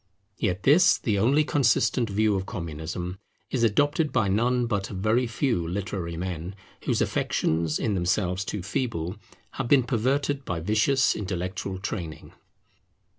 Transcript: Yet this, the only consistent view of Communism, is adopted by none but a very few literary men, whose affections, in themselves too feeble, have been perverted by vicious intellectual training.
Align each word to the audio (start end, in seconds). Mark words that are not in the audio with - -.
Yet 0.39 0.63
this, 0.63 0.97
the 0.97 1.19
only 1.19 1.43
consistent 1.43 2.09
view 2.09 2.33
of 2.33 2.47
Communism, 2.47 3.19
is 3.51 3.61
adopted 3.63 4.11
by 4.11 4.29
none 4.29 4.65
but 4.65 4.89
a 4.89 4.95
very 4.95 5.27
few 5.27 5.67
literary 5.67 6.17
men, 6.17 6.55
whose 6.85 7.03
affections, 7.03 7.77
in 7.77 7.93
themselves 7.93 8.43
too 8.43 8.63
feeble, 8.63 9.17
have 9.51 9.67
been 9.67 9.83
perverted 9.83 10.43
by 10.43 10.59
vicious 10.59 11.15
intellectual 11.15 11.77
training. 11.77 12.33